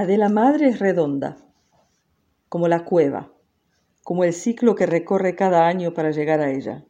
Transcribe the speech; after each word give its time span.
Adela 0.00 0.28
Madre 0.28 0.68
es 0.68 0.78
redonda, 0.78 1.38
como 2.48 2.68
la 2.68 2.84
cueva, 2.84 3.32
como 4.04 4.22
el 4.22 4.32
ciclo 4.32 4.76
que 4.76 4.86
recorre 4.86 5.34
cada 5.34 5.66
año 5.66 5.92
para 5.92 6.12
llegar 6.12 6.40
a 6.40 6.52
ella. 6.52 6.84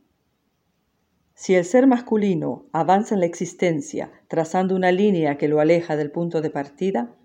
Si 1.32 1.54
el 1.54 1.64
ser 1.64 1.86
masculino 1.86 2.66
avanza 2.70 3.14
en 3.14 3.20
la 3.20 3.26
existencia 3.26 4.12
trazando 4.28 4.76
una 4.76 4.92
línea 4.92 5.38
que 5.38 5.48
lo 5.48 5.58
aleja 5.58 5.96
del 5.96 6.10
punto 6.10 6.42
de 6.42 6.50
partida, 6.50 7.16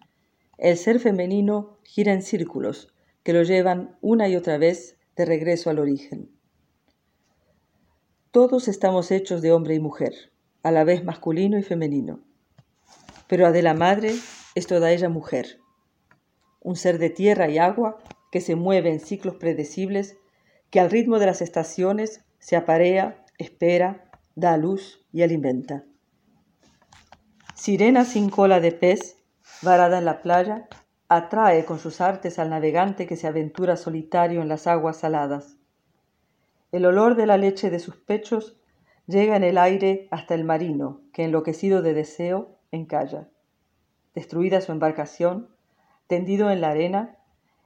el 0.58 0.78
ser 0.78 1.02
femenino 1.02 1.80
gira 1.84 2.14
en 2.14 2.22
círculos 2.22 2.94
que 3.22 3.34
lo 3.34 3.44
llevan 3.44 3.98
una 4.00 4.30
y 4.30 4.38
otra 4.38 4.58
vez 4.58 4.96
de 5.18 5.26
regreso 5.26 5.70
al 5.70 5.80
origen. 5.80 6.32
Todos 8.32 8.70
estamos 8.70 9.12
hechos 9.12 9.42
de 9.42 9.52
hombre 9.52 9.76
y 9.76 9.82
mujer, 9.82 10.32
a 10.62 10.72
la 10.72 10.86
vez 10.86 11.04
masculino 11.04 11.60
y 11.60 11.62
femenino. 11.62 12.22
Pero 13.28 13.48
Adela 13.48 13.74
Madre 13.74 14.14
es 14.56 14.66
toda 14.66 14.90
ella 14.94 15.10
mujer, 15.10 15.60
un 16.64 16.76
ser 16.76 16.98
de 16.98 17.10
tierra 17.10 17.50
y 17.50 17.58
agua 17.60 18.00
que 18.32 18.42
se 18.42 18.56
mueve 18.56 18.90
en 18.90 19.00
ciclos 19.00 19.36
predecibles, 19.36 20.18
que 20.72 20.80
al 20.80 20.90
ritmo 20.90 21.20
de 21.20 21.28
las 21.28 21.42
estaciones 21.42 22.26
se 22.40 22.56
aparea, 22.56 23.24
espera, 23.38 24.10
da 24.36 24.58
luz 24.58 25.06
y 25.12 25.22
alimenta. 25.22 25.84
Sirena 27.54 28.06
sin 28.06 28.30
cola 28.30 28.60
de 28.60 28.72
pez, 28.72 29.18
varada 29.62 30.00
en 30.00 30.06
la 30.06 30.22
playa, 30.22 30.68
atrae 31.08 31.66
con 31.66 31.80
sus 31.80 32.02
artes 32.02 32.40
al 32.40 32.50
navegante 32.50 33.06
que 33.06 33.18
se 33.18 33.28
aventura 33.28 33.78
solitario 33.78 34.42
en 34.42 34.48
las 34.48 34.66
aguas 34.66 34.98
saladas. 34.98 35.58
El 36.72 36.86
olor 36.86 37.16
de 37.16 37.28
la 37.28 37.38
leche 37.38 37.70
de 37.70 37.78
sus 37.78 37.98
pechos 37.98 38.58
llega 39.06 39.36
en 39.36 39.44
el 39.44 39.60
aire 39.60 40.08
hasta 40.10 40.34
el 40.34 40.44
marino, 40.44 41.02
que 41.14 41.24
enloquecido 41.24 41.84
de 41.84 41.94
deseo 41.94 42.58
encalla. 42.72 43.30
Destruida 44.16 44.60
su 44.62 44.72
embarcación, 44.72 45.53
tendido 46.08 46.52
en 46.52 46.62
la 46.62 46.70
arena, 46.70 47.18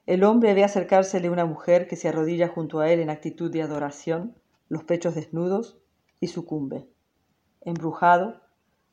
el 0.05 0.23
hombre 0.23 0.53
ve 0.53 0.63
acercársele 0.63 1.29
una 1.29 1.45
mujer 1.45 1.87
que 1.87 1.95
se 1.95 2.07
arrodilla 2.07 2.47
junto 2.47 2.79
a 2.79 2.89
él 2.91 2.99
en 2.99 3.09
actitud 3.09 3.51
de 3.51 3.61
adoración, 3.61 4.35
los 4.69 4.83
pechos 4.83 5.15
desnudos, 5.15 5.79
y 6.19 6.27
sucumbe. 6.27 6.87
Embrujado, 7.61 8.41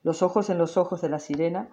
los 0.03 0.23
ojos 0.23 0.51
en 0.51 0.59
los 0.59 0.77
ojos 0.77 1.01
de 1.01 1.09
la 1.09 1.19
sirena, 1.19 1.69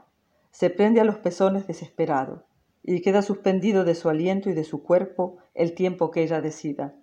se 0.51 0.69
prende 0.69 1.01
a 1.01 1.03
los 1.03 1.17
pezones 1.17 1.67
desesperado 1.67 2.45
y 2.83 3.01
queda 3.01 3.21
suspendido 3.21 3.83
de 3.83 3.95
su 3.95 4.09
aliento 4.09 4.49
y 4.49 4.53
de 4.53 4.63
su 4.63 4.83
cuerpo 4.83 5.37
el 5.53 5.73
tiempo 5.73 6.11
que 6.11 6.23
ella 6.23 6.41
decida, 6.41 6.95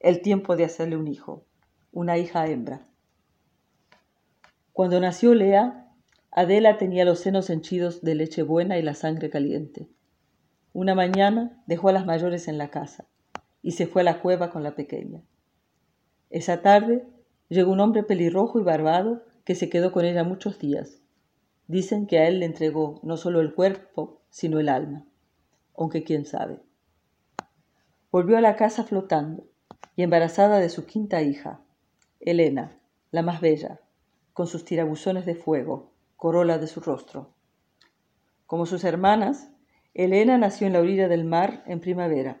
el 0.00 0.20
tiempo 0.22 0.56
de 0.56 0.64
hacerle 0.64 0.96
un 0.96 1.08
hijo, 1.08 1.44
una 1.92 2.18
hija 2.18 2.46
hembra. 2.46 2.82
Cuando 4.72 5.00
nació 5.00 5.34
Lea, 5.34 5.92
Adela 6.30 6.78
tenía 6.78 7.04
los 7.04 7.20
senos 7.20 7.50
henchidos 7.50 8.02
de 8.02 8.14
leche 8.14 8.42
buena 8.42 8.78
y 8.78 8.82
la 8.82 8.94
sangre 8.94 9.30
caliente. 9.30 9.88
Una 10.72 10.94
mañana 10.94 11.62
dejó 11.66 11.88
a 11.88 11.92
las 11.92 12.06
mayores 12.06 12.48
en 12.48 12.58
la 12.58 12.70
casa 12.70 13.06
y 13.62 13.72
se 13.72 13.86
fue 13.86 14.02
a 14.02 14.04
la 14.04 14.20
cueva 14.20 14.50
con 14.50 14.62
la 14.62 14.74
pequeña. 14.74 15.22
Esa 16.30 16.62
tarde 16.62 17.06
llegó 17.48 17.72
un 17.72 17.80
hombre 17.80 18.02
pelirrojo 18.02 18.60
y 18.60 18.62
barbado 18.62 19.24
que 19.44 19.54
se 19.54 19.70
quedó 19.70 19.92
con 19.92 20.04
ella 20.04 20.24
muchos 20.24 20.58
días. 20.58 21.00
Dicen 21.66 22.06
que 22.06 22.18
a 22.18 22.28
él 22.28 22.40
le 22.40 22.46
entregó 22.46 23.00
no 23.02 23.16
solo 23.16 23.40
el 23.40 23.54
cuerpo, 23.54 24.20
sino 24.30 24.60
el 24.60 24.68
alma, 24.68 25.06
aunque 25.74 26.04
quién 26.04 26.26
sabe. 26.26 26.60
Volvió 28.10 28.38
a 28.38 28.40
la 28.40 28.56
casa 28.56 28.84
flotando 28.84 29.46
y 29.96 30.02
embarazada 30.02 30.58
de 30.60 30.68
su 30.68 30.86
quinta 30.86 31.22
hija, 31.22 31.60
Elena, 32.20 32.78
la 33.10 33.22
más 33.22 33.40
bella, 33.40 33.80
con 34.32 34.46
sus 34.46 34.64
tirabuzones 34.64 35.26
de 35.26 35.34
fuego, 35.34 35.92
corola 36.16 36.58
de 36.58 36.66
su 36.66 36.80
rostro. 36.80 37.34
Como 38.46 38.66
sus 38.66 38.84
hermanas, 38.84 39.50
Elena 39.98 40.38
nació 40.38 40.68
en 40.68 40.74
la 40.74 40.78
orilla 40.78 41.08
del 41.08 41.24
mar 41.24 41.64
en 41.66 41.80
primavera, 41.80 42.40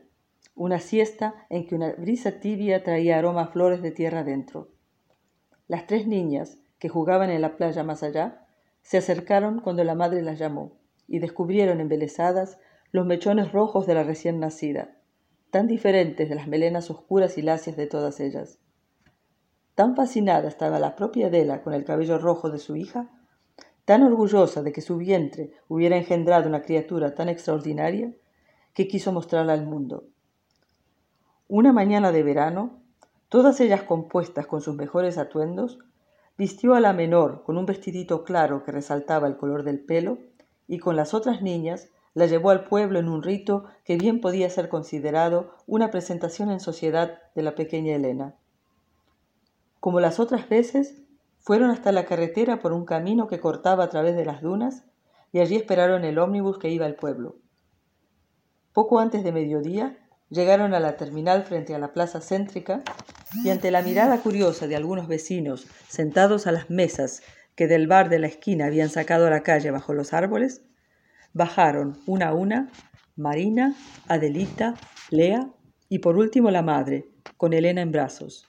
una 0.54 0.78
siesta 0.78 1.44
en 1.50 1.66
que 1.66 1.74
una 1.74 1.90
brisa 1.90 2.38
tibia 2.38 2.84
traía 2.84 3.18
aroma 3.18 3.42
a 3.42 3.46
flores 3.48 3.82
de 3.82 3.90
tierra 3.90 4.20
adentro. 4.20 4.68
Las 5.66 5.88
tres 5.88 6.06
niñas, 6.06 6.60
que 6.78 6.88
jugaban 6.88 7.30
en 7.30 7.40
la 7.40 7.56
playa 7.56 7.82
más 7.82 8.04
allá, 8.04 8.46
se 8.82 8.98
acercaron 8.98 9.58
cuando 9.58 9.82
la 9.82 9.96
madre 9.96 10.22
las 10.22 10.38
llamó 10.38 10.78
y 11.08 11.18
descubrieron 11.18 11.80
embelesadas 11.80 12.60
los 12.92 13.06
mechones 13.06 13.50
rojos 13.50 13.88
de 13.88 13.94
la 13.94 14.04
recién 14.04 14.38
nacida, 14.38 14.96
tan 15.50 15.66
diferentes 15.66 16.28
de 16.28 16.36
las 16.36 16.46
melenas 16.46 16.92
oscuras 16.92 17.38
y 17.38 17.42
lacias 17.42 17.76
de 17.76 17.88
todas 17.88 18.20
ellas. 18.20 18.60
Tan 19.74 19.96
fascinada 19.96 20.46
estaba 20.46 20.78
la 20.78 20.94
propia 20.94 21.26
Adela 21.26 21.64
con 21.64 21.74
el 21.74 21.84
cabello 21.84 22.18
rojo 22.18 22.50
de 22.50 22.60
su 22.60 22.76
hija, 22.76 23.17
tan 23.88 24.02
orgullosa 24.02 24.62
de 24.62 24.70
que 24.70 24.82
su 24.82 24.98
vientre 24.98 25.50
hubiera 25.66 25.96
engendrado 25.96 26.46
una 26.46 26.60
criatura 26.60 27.14
tan 27.14 27.30
extraordinaria, 27.30 28.12
que 28.74 28.86
quiso 28.86 29.12
mostrarla 29.12 29.54
al 29.54 29.64
mundo. 29.64 30.04
Una 31.48 31.72
mañana 31.72 32.12
de 32.12 32.22
verano, 32.22 32.82
todas 33.30 33.58
ellas 33.60 33.84
compuestas 33.84 34.46
con 34.46 34.60
sus 34.60 34.76
mejores 34.76 35.16
atuendos, 35.16 35.78
vistió 36.36 36.74
a 36.74 36.80
la 36.80 36.92
menor 36.92 37.44
con 37.44 37.56
un 37.56 37.64
vestidito 37.64 38.24
claro 38.24 38.62
que 38.62 38.72
resaltaba 38.72 39.26
el 39.26 39.38
color 39.38 39.62
del 39.62 39.80
pelo, 39.80 40.18
y 40.66 40.80
con 40.80 40.94
las 40.94 41.14
otras 41.14 41.40
niñas 41.40 41.88
la 42.12 42.26
llevó 42.26 42.50
al 42.50 42.64
pueblo 42.64 42.98
en 42.98 43.08
un 43.08 43.22
rito 43.22 43.64
que 43.86 43.96
bien 43.96 44.20
podía 44.20 44.50
ser 44.50 44.68
considerado 44.68 45.54
una 45.66 45.90
presentación 45.90 46.50
en 46.50 46.60
sociedad 46.60 47.22
de 47.34 47.40
la 47.40 47.54
pequeña 47.54 47.96
Elena. 47.96 48.34
Como 49.80 49.98
las 49.98 50.20
otras 50.20 50.46
veces, 50.46 51.07
fueron 51.48 51.70
hasta 51.70 51.92
la 51.92 52.04
carretera 52.04 52.58
por 52.60 52.74
un 52.74 52.84
camino 52.84 53.26
que 53.26 53.40
cortaba 53.40 53.84
a 53.84 53.88
través 53.88 54.14
de 54.14 54.26
las 54.26 54.42
dunas 54.42 54.84
y 55.32 55.38
allí 55.38 55.56
esperaron 55.56 56.04
el 56.04 56.18
ómnibus 56.18 56.58
que 56.58 56.68
iba 56.68 56.84
al 56.84 56.94
pueblo. 56.94 57.38
Poco 58.74 58.98
antes 58.98 59.24
de 59.24 59.32
mediodía 59.32 59.96
llegaron 60.28 60.74
a 60.74 60.78
la 60.78 60.98
terminal 60.98 61.44
frente 61.44 61.74
a 61.74 61.78
la 61.78 61.94
plaza 61.94 62.20
céntrica 62.20 62.82
y 63.42 63.48
ante 63.48 63.70
la 63.70 63.80
mirada 63.80 64.20
curiosa 64.20 64.66
de 64.66 64.76
algunos 64.76 65.08
vecinos 65.08 65.66
sentados 65.88 66.46
a 66.46 66.52
las 66.52 66.68
mesas 66.68 67.22
que 67.54 67.66
del 67.66 67.86
bar 67.86 68.10
de 68.10 68.18
la 68.18 68.26
esquina 68.26 68.66
habían 68.66 68.90
sacado 68.90 69.26
a 69.26 69.30
la 69.30 69.42
calle 69.42 69.70
bajo 69.70 69.94
los 69.94 70.12
árboles, 70.12 70.60
bajaron 71.32 71.96
una 72.04 72.28
a 72.28 72.34
una 72.34 72.68
Marina, 73.16 73.74
Adelita, 74.06 74.74
Lea 75.08 75.48
y 75.88 76.00
por 76.00 76.18
último 76.18 76.50
la 76.50 76.60
madre, 76.60 77.08
con 77.38 77.54
Elena 77.54 77.80
en 77.80 77.90
brazos. 77.90 78.46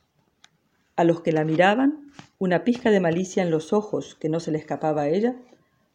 A 0.98 1.06
los 1.06 1.22
que 1.22 1.32
la 1.32 1.46
miraban 1.46 2.09
una 2.40 2.64
pizca 2.64 2.92
de 2.92 3.00
malicia 3.00 3.44
en 3.44 3.52
los 3.52 3.74
ojos 3.74 4.16
que 4.16 4.30
no 4.30 4.40
se 4.40 4.52
le 4.52 4.58
escapaba 4.58 5.04
a 5.04 5.10
ella, 5.10 5.36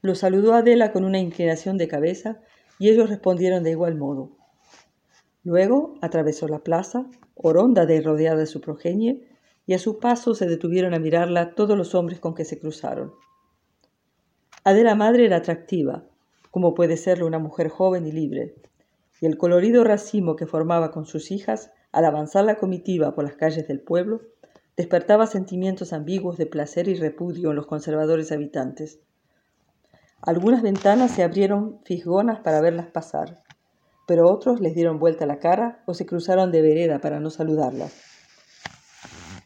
lo 0.02 0.14
saludó 0.14 0.54
Adela 0.54 0.92
con 0.92 1.04
una 1.04 1.18
inclinación 1.18 1.78
de 1.78 1.88
cabeza 1.88 2.40
y 2.78 2.90
ellos 2.90 3.08
respondieron 3.08 3.62
de 3.62 3.70
igual 3.70 3.94
modo. 3.94 4.30
Luego 5.42 5.94
atravesó 6.02 6.48
la 6.48 6.58
plaza, 6.58 7.06
oronda 7.34 7.86
de 7.86 8.00
rodeada 8.00 8.38
de 8.38 8.46
su 8.46 8.60
progenie, 8.60 9.28
y 9.66 9.74
a 9.74 9.78
su 9.78 9.98
paso 9.98 10.34
se 10.34 10.46
detuvieron 10.46 10.92
a 10.92 10.98
mirarla 10.98 11.54
todos 11.54 11.76
los 11.76 11.94
hombres 11.94 12.20
con 12.20 12.34
que 12.34 12.44
se 12.44 12.58
cruzaron. 12.58 13.14
Adela 14.62 14.94
madre 14.94 15.24
era 15.24 15.36
atractiva, 15.36 16.04
como 16.50 16.74
puede 16.74 16.96
serlo 16.96 17.26
una 17.26 17.38
mujer 17.38 17.68
joven 17.68 18.06
y 18.06 18.12
libre, 18.12 18.54
y 19.20 19.26
el 19.26 19.38
colorido 19.38 19.84
racimo 19.84 20.36
que 20.36 20.46
formaba 20.46 20.90
con 20.90 21.06
sus 21.06 21.30
hijas 21.30 21.70
al 21.92 22.04
avanzar 22.04 22.44
la 22.44 22.56
comitiva 22.56 23.14
por 23.14 23.24
las 23.24 23.36
calles 23.36 23.66
del 23.68 23.80
pueblo 23.80 24.22
despertaba 24.76 25.26
sentimientos 25.26 25.92
ambiguos 25.92 26.36
de 26.36 26.46
placer 26.46 26.88
y 26.88 26.94
repudio 26.94 27.50
en 27.50 27.56
los 27.56 27.66
conservadores 27.66 28.32
habitantes. 28.32 28.98
Algunas 30.20 30.62
ventanas 30.62 31.10
se 31.10 31.22
abrieron 31.22 31.80
fisgonas 31.84 32.40
para 32.40 32.60
verlas 32.60 32.86
pasar, 32.86 33.42
pero 34.06 34.30
otros 34.30 34.60
les 34.60 34.74
dieron 34.74 34.98
vuelta 34.98 35.26
la 35.26 35.38
cara 35.38 35.82
o 35.86 35.94
se 35.94 36.06
cruzaron 36.06 36.50
de 36.50 36.62
vereda 36.62 36.98
para 36.98 37.20
no 37.20 37.30
saludarlas. 37.30 37.94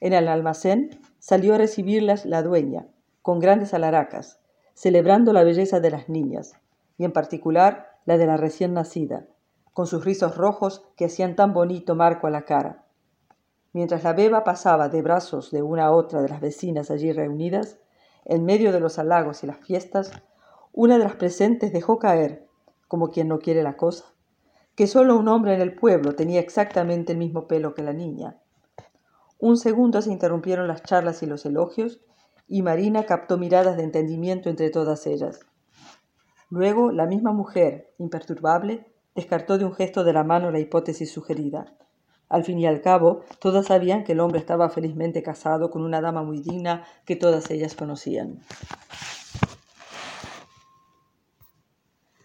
En 0.00 0.12
el 0.12 0.28
almacén 0.28 1.00
salió 1.18 1.54
a 1.54 1.58
recibirlas 1.58 2.24
la 2.24 2.42
dueña, 2.42 2.86
con 3.20 3.40
grandes 3.40 3.74
alaracas, 3.74 4.40
celebrando 4.74 5.32
la 5.32 5.42
belleza 5.42 5.80
de 5.80 5.90
las 5.90 6.08
niñas, 6.08 6.54
y 6.96 7.04
en 7.04 7.12
particular 7.12 7.98
la 8.06 8.16
de 8.16 8.26
la 8.26 8.36
recién 8.36 8.72
nacida, 8.74 9.26
con 9.72 9.86
sus 9.86 10.04
rizos 10.04 10.36
rojos 10.36 10.86
que 10.96 11.04
hacían 11.04 11.36
tan 11.36 11.52
bonito 11.52 11.94
marco 11.94 12.26
a 12.26 12.30
la 12.30 12.42
cara. 12.42 12.84
Mientras 13.78 14.02
la 14.02 14.12
beba 14.12 14.42
pasaba 14.42 14.88
de 14.88 15.02
brazos 15.02 15.52
de 15.52 15.62
una 15.62 15.84
a 15.84 15.92
otra 15.92 16.20
de 16.20 16.28
las 16.28 16.40
vecinas 16.40 16.90
allí 16.90 17.12
reunidas, 17.12 17.78
en 18.24 18.44
medio 18.44 18.72
de 18.72 18.80
los 18.80 18.98
halagos 18.98 19.44
y 19.44 19.46
las 19.46 19.58
fiestas, 19.58 20.10
una 20.72 20.98
de 20.98 21.04
las 21.04 21.14
presentes 21.14 21.72
dejó 21.72 22.00
caer, 22.00 22.48
como 22.88 23.12
quien 23.12 23.28
no 23.28 23.38
quiere 23.38 23.62
la 23.62 23.76
cosa, 23.76 24.06
que 24.74 24.88
solo 24.88 25.16
un 25.16 25.28
hombre 25.28 25.54
en 25.54 25.60
el 25.60 25.76
pueblo 25.76 26.16
tenía 26.16 26.40
exactamente 26.40 27.12
el 27.12 27.18
mismo 27.18 27.46
pelo 27.46 27.72
que 27.74 27.84
la 27.84 27.92
niña. 27.92 28.40
Un 29.38 29.56
segundo 29.56 30.02
se 30.02 30.10
interrumpieron 30.10 30.66
las 30.66 30.82
charlas 30.82 31.22
y 31.22 31.26
los 31.26 31.46
elogios, 31.46 32.00
y 32.48 32.62
Marina 32.62 33.06
captó 33.06 33.38
miradas 33.38 33.76
de 33.76 33.84
entendimiento 33.84 34.50
entre 34.50 34.70
todas 34.70 35.06
ellas. 35.06 35.38
Luego, 36.50 36.90
la 36.90 37.06
misma 37.06 37.30
mujer, 37.30 37.94
imperturbable, 37.98 38.92
descartó 39.14 39.56
de 39.56 39.66
un 39.66 39.72
gesto 39.72 40.02
de 40.02 40.14
la 40.14 40.24
mano 40.24 40.50
la 40.50 40.58
hipótesis 40.58 41.12
sugerida. 41.12 41.76
Al 42.28 42.44
fin 42.44 42.58
y 42.58 42.66
al 42.66 42.82
cabo, 42.82 43.22
todas 43.38 43.66
sabían 43.66 44.04
que 44.04 44.12
el 44.12 44.20
hombre 44.20 44.38
estaba 44.38 44.68
felizmente 44.68 45.22
casado 45.22 45.70
con 45.70 45.82
una 45.82 46.00
dama 46.00 46.22
muy 46.22 46.40
digna 46.40 46.84
que 47.04 47.16
todas 47.16 47.50
ellas 47.50 47.74
conocían. 47.74 48.40